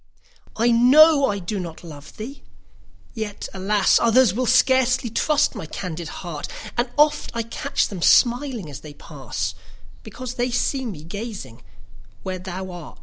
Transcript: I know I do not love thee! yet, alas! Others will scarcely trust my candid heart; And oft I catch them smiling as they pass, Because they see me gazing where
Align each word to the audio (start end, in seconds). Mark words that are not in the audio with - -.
I 0.57 0.71
know 0.71 1.27
I 1.27 1.37
do 1.37 1.59
not 1.59 1.83
love 1.83 2.17
thee! 2.17 2.41
yet, 3.13 3.47
alas! 3.53 3.99
Others 3.99 4.33
will 4.33 4.47
scarcely 4.47 5.11
trust 5.11 5.53
my 5.53 5.67
candid 5.67 6.07
heart; 6.25 6.47
And 6.75 6.89
oft 6.97 7.29
I 7.35 7.43
catch 7.43 7.87
them 7.87 8.01
smiling 8.01 8.67
as 8.67 8.79
they 8.79 8.95
pass, 8.95 9.53
Because 10.01 10.33
they 10.33 10.49
see 10.49 10.87
me 10.87 11.03
gazing 11.03 11.61
where 12.23 12.39